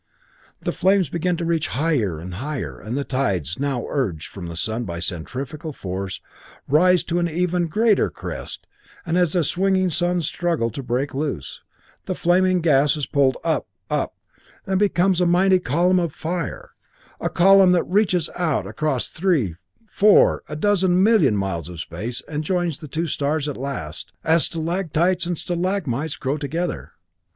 [0.61, 4.55] The flames begin to reach higher and higher, and the tides, now urged from the
[4.55, 6.19] sun by centrifugal force,
[6.67, 8.65] rise into an ever greater crest,
[9.05, 11.61] and as the swinging suns struggle to break loose,
[12.07, 14.15] the flaming gas is pulled up and up,
[14.65, 16.71] and becomes a mighty column of fire,
[17.19, 19.55] a column that reaches out across three
[19.85, 24.13] four a dozen millions of miles of space and joins the two stars at last,
[24.23, 26.93] as stalactites and stalagmites grow together.